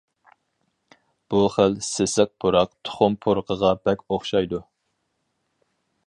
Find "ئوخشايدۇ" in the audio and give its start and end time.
4.15-4.63